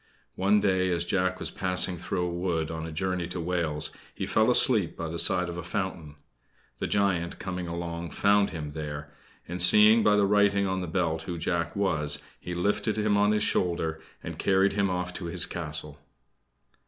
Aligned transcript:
One 0.33 0.59
day, 0.59 0.89
as 0.89 1.05
Jack 1.05 1.37
was 1.39 1.51
passing 1.51 1.95
through 1.95 2.25
a 2.25 2.33
wood 2.33 2.71
on 2.71 2.87
a 2.87 2.91
journey 2.91 3.27
to 3.27 3.39
Wales, 3.39 3.91
he 4.15 4.25
fell 4.25 4.49
asleep 4.49 4.97
by 4.97 5.09
the 5.09 5.19
side 5.19 5.47
of 5.47 5.59
a 5.59 5.63
fountain. 5.63 6.15
The 6.79 6.87
Giant, 6.87 7.37
coming 7.37 7.67
along, 7.67 8.09
found 8.09 8.49
him 8.49 8.71
there; 8.71 9.11
and, 9.47 9.61
seeing 9.61 10.01
by 10.01 10.15
the 10.15 10.25
writing 10.25 10.65
on 10.65 10.81
the 10.81 10.87
belt 10.87 11.21
who 11.29 11.37
Jack 11.37 11.75
was, 11.75 12.19
he 12.39 12.55
lifted 12.55 12.97
him 12.97 13.15
on 13.15 13.31
his 13.31 13.43
shoulder 13.43 14.01
and 14.23 14.39
carried 14.39 14.73
him 14.73 14.89
off 14.89 15.13
to 15.13 15.25
his 15.25 15.45
castle. 15.45 15.99